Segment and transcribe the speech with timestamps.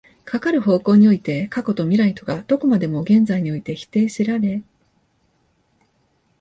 [0.25, 4.63] かかる方向において過去と未来とがどこまでも現在において否定せられ、